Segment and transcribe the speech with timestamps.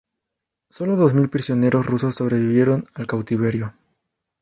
[0.71, 3.75] Sólo dos mil prisioneros rusos sobrevivieron al cautiverio.